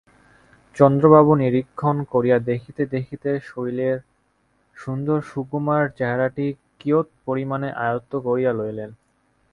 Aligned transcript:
চন্দ্রবাবু 0.77 1.31
নিরীক্ষণ 1.41 1.97
করিয়া 2.13 2.37
দেখিতে 2.49 2.83
দেখিতে 2.95 3.29
শৈলের 3.49 3.97
সুন্দর 4.77 5.19
সুকুমার 5.31 5.83
চেহারাটি 5.97 6.45
কিয়ৎপরিমাণে 6.79 7.69
আয়ত্ত 7.83 8.11
করিয়া 8.27 8.51
লইলেন। 8.59 8.89